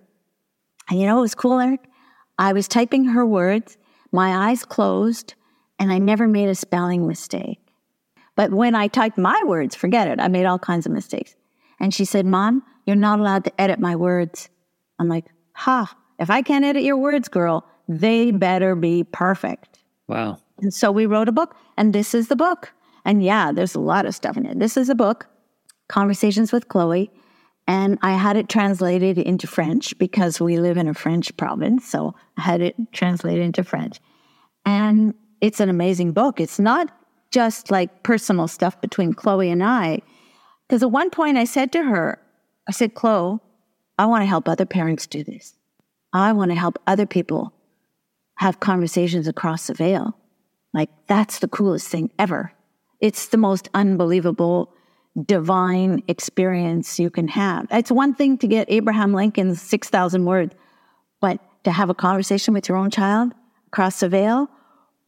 [0.91, 1.81] And you know what was cool, Eric?
[2.39, 3.77] I was typing her words,
[4.13, 5.35] my eyes closed,
[5.79, 7.59] and I never made a spelling mistake.
[8.37, 11.35] But when I typed my words, forget it, I made all kinds of mistakes.
[11.81, 14.49] And she said, Mom, you're not allowed to edit my words.
[14.99, 19.81] I'm like, ha, if I can't edit your words, girl, they better be perfect.
[20.09, 20.39] Wow.
[20.61, 22.73] And so we wrote a book, and this is the book.
[23.05, 24.59] And yeah, there's a lot of stuff in it.
[24.59, 25.27] This is a book,
[25.89, 27.11] Conversations with Chloe.
[27.67, 31.87] And I had it translated into French because we live in a French province.
[31.87, 33.99] So I had it translated into French.
[34.65, 36.41] And it's an amazing book.
[36.41, 36.91] It's not
[37.31, 40.01] just like personal stuff between Chloe and I.
[40.67, 42.19] Because at one point I said to her,
[42.69, 43.39] I said, Chloe,
[43.99, 45.55] I want to help other parents do this.
[46.13, 47.53] I want to help other people
[48.37, 50.17] have conversations across the veil.
[50.75, 52.53] Like, that's the coolest thing ever.
[53.01, 54.73] It's the most unbelievable
[55.27, 57.67] divine experience you can have.
[57.71, 60.55] It's one thing to get Abraham Lincoln's 6,000 words,
[61.21, 63.33] but to have a conversation with your own child
[63.69, 64.49] across the veil,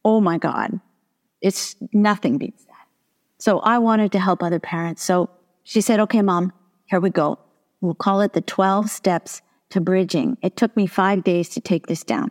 [0.05, 0.79] oh my God,
[1.41, 2.87] it's nothing beats that.
[3.39, 5.03] So I wanted to help other parents.
[5.03, 5.31] So
[5.63, 6.53] she said, okay, mom,
[6.87, 7.39] here we go.
[7.81, 10.37] We'll call it the 12 steps to bridging.
[10.43, 12.31] It took me five days to take this down.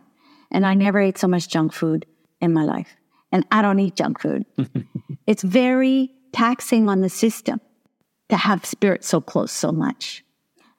[0.50, 2.06] And I never ate so much junk food
[2.40, 2.96] in my life
[3.34, 4.46] and I don't eat junk food.
[5.26, 7.60] it's very taxing on the system
[8.28, 10.24] to have spirit so close so much.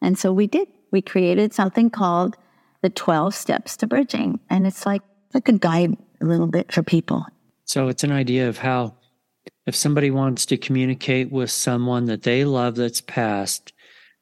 [0.01, 0.67] And so we did.
[0.91, 2.38] We created something called
[2.81, 4.39] the 12 steps to bridging.
[4.49, 5.01] And it's like,
[5.34, 7.25] like a guide a little bit for people.
[7.65, 8.95] So it's an idea of how
[9.65, 13.73] if somebody wants to communicate with someone that they love that's passed,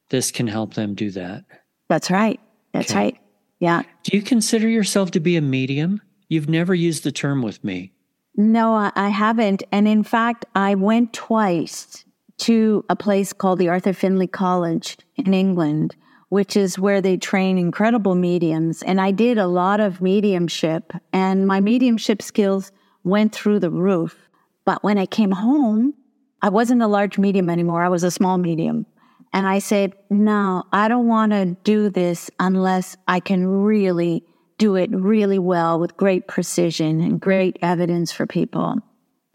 [0.09, 1.43] this can help them do that.
[1.89, 2.39] That's right.
[2.73, 2.99] That's okay.
[2.99, 3.17] right.
[3.59, 3.83] Yeah.
[4.03, 6.01] Do you consider yourself to be a medium?
[6.29, 7.93] You've never used the term with me.
[8.35, 9.63] No, I haven't.
[9.71, 12.03] And in fact, I went twice
[12.39, 15.95] to a place called the Arthur Findlay College in England,
[16.29, 18.81] which is where they train incredible mediums.
[18.83, 22.71] And I did a lot of mediumship, and my mediumship skills
[23.03, 24.29] went through the roof.
[24.65, 25.93] But when I came home,
[26.41, 27.83] I wasn't a large medium anymore.
[27.83, 28.85] I was a small medium.
[29.31, 34.23] And I said, no, I don't want to do this unless I can really
[34.57, 38.75] do it really well with great precision and great evidence for people.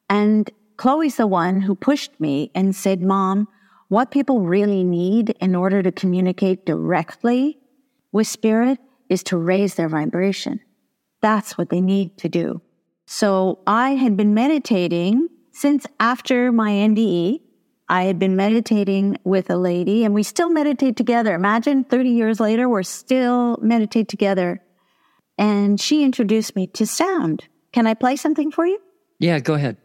[0.09, 3.49] And Chloe's the one who pushed me and said, Mom,
[3.88, 7.59] what people really need in order to communicate directly
[8.12, 10.61] with spirit is to raise their vibration.
[11.21, 12.62] That's what they need to do.
[13.07, 17.41] So I had been meditating since after my NDE.
[17.88, 21.35] I had been meditating with a lady and we still meditate together.
[21.35, 24.62] Imagine 30 years later, we're still meditate together
[25.37, 27.49] and she introduced me to sound.
[27.73, 28.79] Can I play something for you?
[29.19, 29.79] Yeah, go ahead.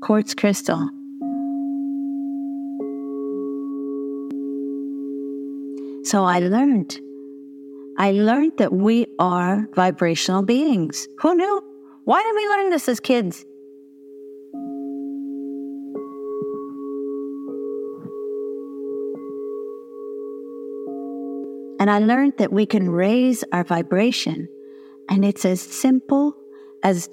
[0.00, 0.88] Quartz crystal.
[6.04, 6.98] So I learned.
[7.98, 11.06] I learned that we are vibrational beings.
[11.18, 11.62] Who knew?
[12.04, 13.44] Why didn't we learn this as kids?
[21.78, 24.48] And I learned that we can raise our vibration.
[25.08, 26.34] And it's as simple
[26.82, 27.10] as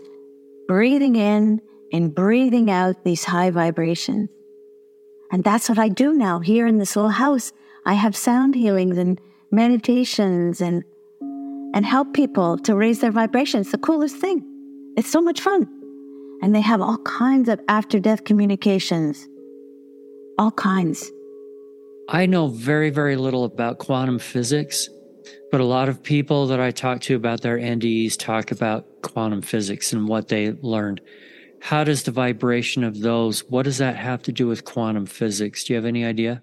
[0.67, 1.61] breathing in
[1.91, 4.29] and breathing out these high vibrations.
[5.31, 7.51] And that's what I do now here in this little house.
[7.85, 9.19] I have sound healings and
[9.51, 10.83] meditations and
[11.73, 13.71] and help people to raise their vibrations.
[13.71, 14.43] The coolest thing.
[14.97, 15.67] It's so much fun.
[16.41, 19.27] and they have all kinds of after death communications.
[20.37, 21.11] All kinds.
[22.09, 24.89] I know very, very little about quantum physics,
[25.51, 29.41] but a lot of people that I talk to about their NDEs talk about quantum
[29.41, 31.01] physics and what they learned.
[31.61, 35.63] How does the vibration of those, what does that have to do with quantum physics?
[35.63, 36.41] Do you have any idea?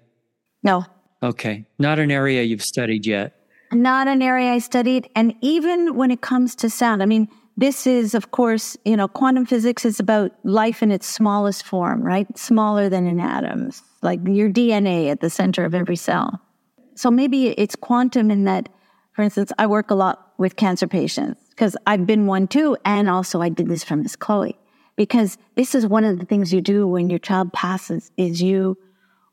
[0.63, 0.85] No,
[1.23, 1.65] Okay.
[1.79, 3.33] Not an area you've studied yet.
[3.71, 5.09] not an area I studied.
[5.15, 9.07] And even when it comes to sound, I mean, this is, of course, you know,
[9.07, 12.27] quantum physics is about life in its smallest form, right?
[12.37, 13.71] Smaller than an atom,
[14.03, 16.39] like your DNA at the center of every cell.
[16.95, 18.69] So maybe it's quantum in that,
[19.13, 22.77] for instance, I work a lot with cancer patients because I've been one too.
[22.85, 24.57] And also I did this for Miss Chloe
[24.95, 28.77] because this is one of the things you do when your child passes is you,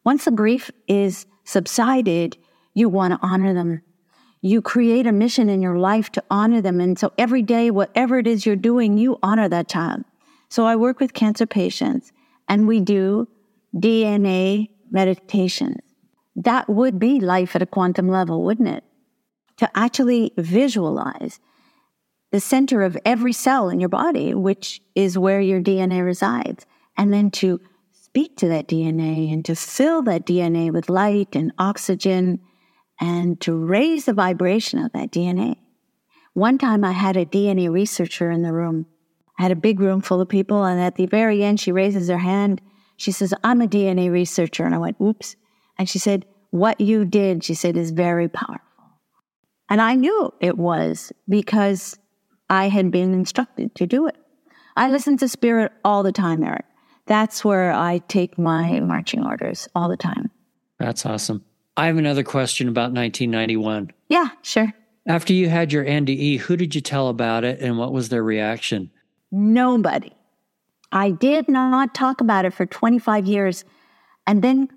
[0.05, 2.37] once the grief is subsided,
[2.75, 3.83] you want to honor them
[4.43, 6.81] you create a mission in your life to honor them.
[6.81, 10.03] And so every day, whatever it is you're doing, you honor that child.
[10.49, 12.13] So I work with cancer patients
[12.49, 13.29] and we do
[13.75, 15.81] DNA meditations.
[16.35, 18.85] That would be life at a quantum level, wouldn't it?
[19.59, 21.39] To actually visualize
[22.33, 26.67] the center of every cell in your body, which is where your DNA resides,
[26.97, 27.61] and then to
[27.93, 32.41] speak to that DNA and to fill that DNA with light and oxygen
[33.01, 35.57] and to raise the vibration of that DNA.
[36.33, 38.87] One time I had a DNA researcher in the room.
[39.39, 42.09] I had a big room full of people, and at the very end, she raises
[42.09, 42.63] her hand.
[42.97, 44.65] She says, I'm a DNA researcher.
[44.65, 45.37] And I went, oops.
[45.79, 48.61] And she said, What you did, she said, is very powerful.
[49.69, 51.99] And I knew it was because
[52.53, 54.17] I had been instructed to do it.
[54.77, 56.67] I listen to spirit all the time, Eric.
[57.07, 60.31] That's where I take my marching orders all the time.
[60.79, 61.47] That's awesome.
[61.79, 63.93] I have another question about 1991.
[64.11, 64.71] Yeah, sure.
[65.07, 68.23] After you had your NDE, who did you tell about it and what was their
[68.23, 68.91] reaction?
[69.31, 70.13] Nobody.
[70.93, 73.65] I did not talk about it for 25 years.
[74.27, 74.69] And then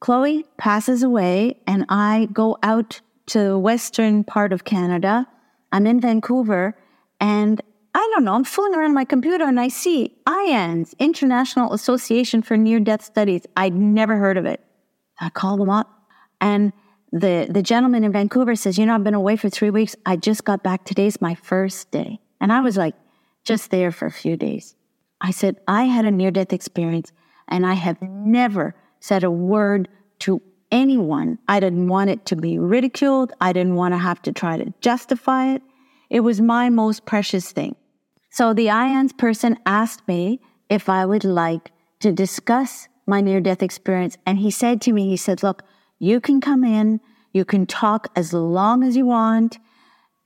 [0.00, 5.26] Chloe passes away, and I go out to the western part of Canada.
[5.72, 6.76] I'm in Vancouver,
[7.22, 7.62] and
[7.94, 12.56] I don't know, I'm fooling around my computer and I see IANDS, International Association for
[12.56, 13.46] Near Death Studies.
[13.56, 14.60] I'd never heard of it.
[15.20, 15.88] I call them up,
[16.40, 16.72] and
[17.12, 19.94] the, the gentleman in Vancouver says, You know, I've been away for three weeks.
[20.04, 20.84] I just got back.
[20.84, 22.18] Today's my first day.
[22.40, 22.94] And I was like,
[23.44, 24.74] just there for a few days.
[25.20, 27.12] I said, I had a near death experience
[27.48, 29.88] and I have never said a word
[30.20, 31.38] to anyone.
[31.48, 33.32] I didn't want it to be ridiculed.
[33.40, 35.62] I didn't want to have to try to justify it.
[36.12, 37.74] It was my most precious thing.
[38.30, 43.62] So the IANDS person asked me if I would like to discuss my near death
[43.62, 44.18] experience.
[44.26, 45.62] And he said to me, he said, look,
[45.98, 47.00] you can come in,
[47.32, 49.58] you can talk as long as you want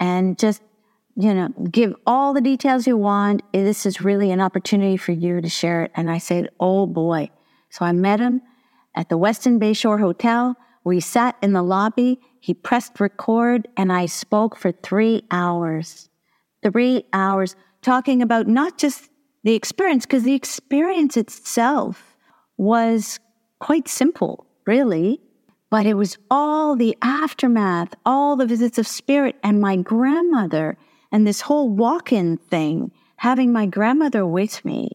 [0.00, 0.60] and just
[1.18, 3.42] you know, give all the details you want.
[3.52, 5.92] This is really an opportunity for you to share it.
[5.94, 7.30] And I said, oh boy.
[7.70, 8.42] So I met him
[8.94, 10.56] at the Westin Bayshore Hotel.
[10.84, 12.20] We sat in the lobby.
[12.46, 16.08] He pressed record and I spoke for three hours.
[16.62, 19.10] Three hours talking about not just
[19.42, 22.16] the experience, because the experience itself
[22.56, 23.18] was
[23.58, 25.20] quite simple, really.
[25.70, 30.78] But it was all the aftermath, all the visits of spirit and my grandmother
[31.10, 34.90] and this whole walk in thing, having my grandmother with me.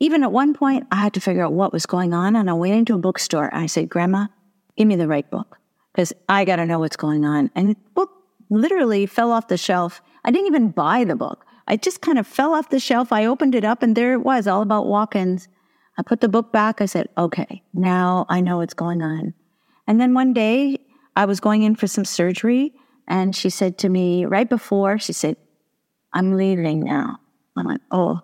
[0.00, 2.36] Even at one point, I had to figure out what was going on.
[2.36, 3.48] And I went into a bookstore.
[3.54, 4.26] I said, Grandma,
[4.76, 5.58] give me the right book
[5.94, 7.50] because I got to know what's going on.
[7.54, 8.10] And the book
[8.50, 10.02] literally fell off the shelf.
[10.24, 11.46] I didn't even buy the book.
[11.68, 13.12] I just kind of fell off the shelf.
[13.12, 15.48] I opened it up and there it was, all about walk ins.
[15.96, 16.80] I put the book back.
[16.80, 19.34] I said, okay, now I know what's going on.
[19.86, 20.78] And then one day
[21.14, 22.74] I was going in for some surgery
[23.06, 25.36] and she said to me right before, she said,
[26.12, 27.20] I'm leaving now.
[27.56, 28.20] I went, oh.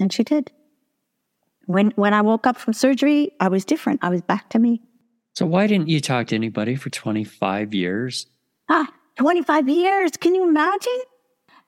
[0.00, 0.50] And she did.
[1.66, 4.00] When when I woke up from surgery, I was different.
[4.02, 4.82] I was back to me.
[5.34, 8.26] So, why didn't you talk to anybody for 25 years?
[8.68, 10.12] Ah, 25 years.
[10.12, 11.02] Can you imagine?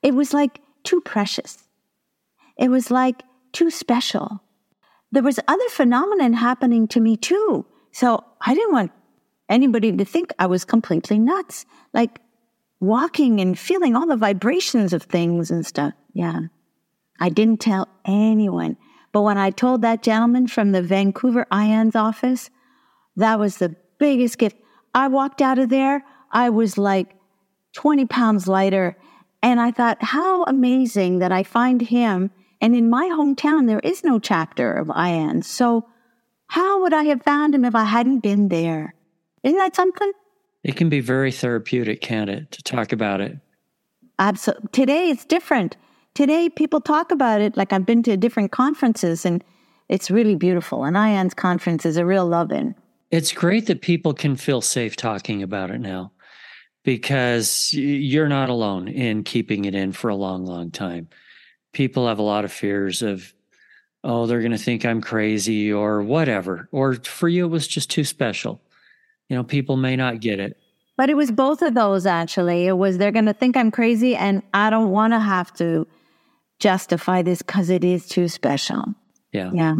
[0.01, 1.57] It was like too precious.
[2.57, 4.41] It was like too special.
[5.11, 7.65] There was other phenomenon happening to me too.
[7.91, 8.91] So I didn't want
[9.49, 11.65] anybody to think I was completely nuts.
[11.93, 12.19] Like
[12.79, 15.93] walking and feeling all the vibrations of things and stuff.
[16.13, 16.39] Yeah.
[17.19, 18.77] I didn't tell anyone.
[19.11, 22.49] But when I told that gentleman from the Vancouver IANDS office,
[23.17, 24.57] that was the biggest gift.
[24.93, 27.15] I walked out of there, I was like
[27.73, 28.97] 20 pounds lighter.
[29.43, 32.31] And I thought, how amazing that I find him.
[32.59, 35.45] And in my hometown, there is no chapter of IANDS.
[35.45, 35.87] So
[36.47, 38.95] how would I have found him if I hadn't been there?
[39.43, 40.11] Isn't that something?
[40.63, 43.37] It can be very therapeutic, can't it, to talk about it?
[44.17, 44.69] Absolutely.
[44.71, 45.77] Today it's different.
[46.15, 47.55] today people talk about it.
[47.55, 49.43] Like I've been to different conferences and
[49.87, 50.83] it's really beautiful.
[50.83, 52.73] And IANDS conference is a real love in.
[53.11, 56.11] It's great that people can feel safe talking about it now
[56.83, 61.09] because you're not alone in keeping it in for a long, long time.
[61.73, 63.33] People have a lot of fears of,
[64.03, 66.69] oh, they're going to think I'm crazy or whatever.
[66.71, 68.61] Or for you, it was just too special.
[69.29, 70.57] You know, people may not get it.
[70.95, 72.67] But it was both of those actually.
[72.67, 75.87] It was they're going to think I'm crazy and I don't want to have to
[76.59, 78.83] justify this because it is too special.
[79.31, 79.51] Yeah.
[79.53, 79.75] Yeah.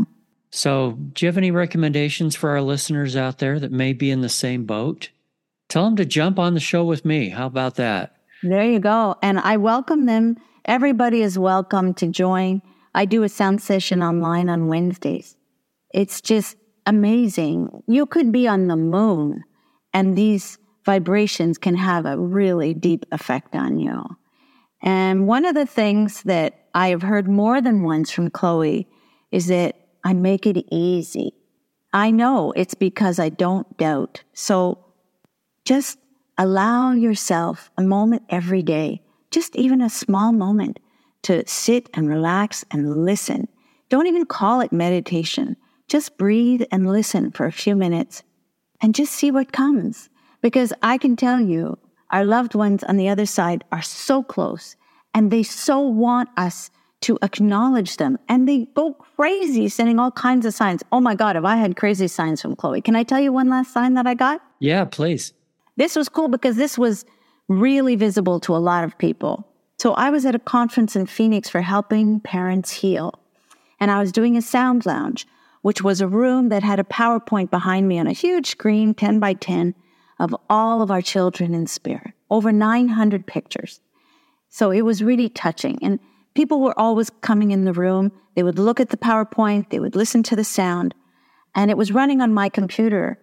[0.50, 4.22] So, do you have any recommendations for our listeners out there that may be in
[4.22, 5.10] the same boat?
[5.68, 7.30] Tell them to jump on the show with me.
[7.30, 8.16] How about that?
[8.44, 9.16] There you go.
[9.22, 10.38] And I welcome them.
[10.66, 12.62] Everybody is welcome to join.
[12.96, 15.36] I do a sound session online on Wednesdays.
[15.94, 17.84] It's just amazing.
[17.88, 19.44] You could be on the moon,
[19.94, 24.04] and these vibrations can have a really deep effect on you.
[24.82, 28.88] And one of the things that I have heard more than once from Chloe
[29.32, 31.34] is that I make it easy.
[31.92, 34.24] I know it's because I don't doubt.
[34.32, 34.86] So
[35.66, 36.00] just
[36.38, 39.02] allow yourself a moment every day,
[39.32, 40.80] just even a small moment
[41.24, 43.50] to sit and relax and listen.
[43.90, 45.58] Don't even call it meditation.
[45.90, 48.24] Just breathe and listen for a few minutes
[48.82, 50.10] and just see what comes.
[50.42, 51.78] Because I can tell you,
[52.12, 54.78] our loved ones on the other side are so close
[55.14, 56.72] and they so want us
[57.02, 60.84] to acknowledge them and they go crazy sending all kinds of signs.
[60.92, 62.82] Oh my God, have I had crazy signs from Chloe?
[62.82, 64.42] Can I tell you one last sign that I got?
[64.60, 65.34] Yeah, please.
[65.76, 67.06] This was cool because this was
[67.48, 69.48] really visible to a lot of people.
[69.78, 73.14] So I was at a conference in Phoenix for helping parents heal.
[73.80, 75.28] And I was doing a sound lounge,
[75.62, 79.20] which was a room that had a PowerPoint behind me on a huge screen, 10
[79.20, 79.76] by 10,
[80.20, 83.80] of all of our children in spirit, over 900 pictures.
[84.50, 85.78] So it was really touching.
[85.84, 86.00] And
[86.38, 88.12] people were always coming in the room.
[88.36, 90.94] They would look at the PowerPoint, they would listen to the sound,
[91.56, 93.18] and it was running on my computer.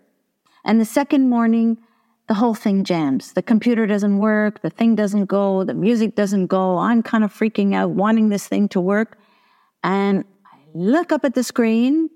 [0.64, 1.78] And the second morning,
[2.26, 3.32] the whole thing jams.
[3.34, 6.78] The computer doesn't work, the thing doesn't go, the music doesn't go.
[6.78, 9.16] I'm kind of freaking out, wanting this thing to work.
[9.84, 12.10] And I look up at the screen,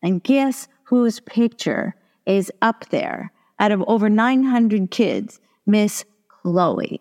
[0.00, 5.40] and guess whose picture is up there out of over 900 kids?
[5.66, 7.00] Miss Chloe.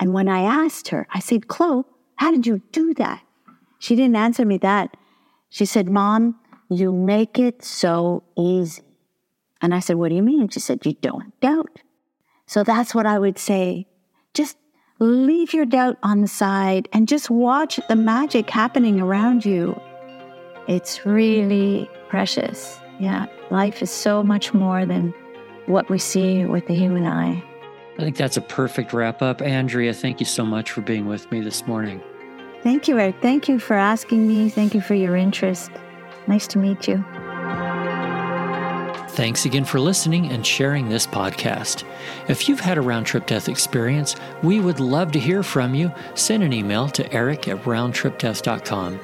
[0.00, 1.84] And when I asked her, I said, Chloe,
[2.16, 3.22] how did you do that?
[3.78, 4.96] She didn't answer me that.
[5.50, 6.36] She said, Mom,
[6.70, 8.82] you make it so easy.
[9.60, 10.48] And I said, What do you mean?
[10.48, 11.80] She said, You don't doubt.
[12.46, 13.86] So that's what I would say.
[14.34, 14.56] Just
[14.98, 19.78] leave your doubt on the side and just watch the magic happening around you.
[20.66, 22.78] It's really precious.
[22.98, 23.26] Yeah.
[23.50, 25.12] Life is so much more than
[25.66, 27.42] what we see with the human eye.
[27.98, 29.40] I think that's a perfect wrap up.
[29.40, 32.02] Andrea, thank you so much for being with me this morning.
[32.62, 33.16] Thank you, Eric.
[33.20, 34.48] Thank you for asking me.
[34.48, 35.70] Thank you for your interest.
[36.26, 37.04] Nice to meet you.
[39.10, 41.84] Thanks again for listening and sharing this podcast.
[42.26, 45.92] If you've had a round trip death experience, we would love to hear from you.
[46.16, 48.98] Send an email to eric at roundtripdeath.com.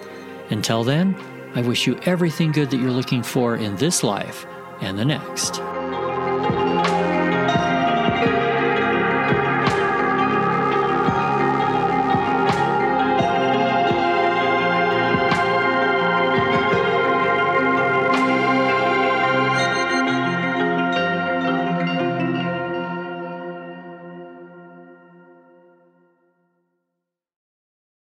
[0.48, 1.14] Until then,
[1.54, 4.46] I wish you everything good that you're looking for in this life
[4.80, 5.60] and the next.